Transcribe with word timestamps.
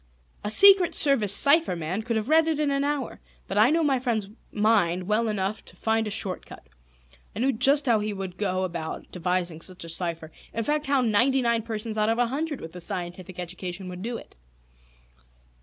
A 0.43 0.49
Secret 0.49 0.95
Service 0.95 1.31
cipher 1.31 1.75
man 1.75 2.01
could 2.01 2.15
have 2.15 2.27
read 2.27 2.47
it 2.47 2.59
in 2.59 2.71
an 2.71 2.83
hour. 2.83 3.19
But 3.47 3.59
I 3.59 3.69
knew 3.69 3.83
my 3.83 3.99
friend's 3.99 4.29
mind 4.51 5.03
well 5.03 5.27
enough 5.27 5.63
to 5.65 5.75
find 5.75 6.07
a 6.07 6.09
short 6.09 6.43
cut. 6.43 6.65
I 7.35 7.39
knew 7.41 7.51
just 7.53 7.85
how 7.85 7.99
he 7.99 8.11
would 8.11 8.39
go 8.39 8.63
about 8.63 9.11
devising 9.11 9.61
such 9.61 9.83
a 9.85 9.89
cipher, 9.89 10.31
in 10.55 10.63
fact, 10.63 10.87
how 10.87 11.01
ninety 11.01 11.43
nine 11.43 11.61
persons 11.61 11.99
out 11.99 12.09
of 12.09 12.17
a 12.17 12.25
hundred 12.25 12.61
with 12.61 12.75
a 12.75 12.81
scientific 12.81 13.37
education 13.37 13.89
would 13.89 14.01
do 14.01 14.17
it. 14.17 14.33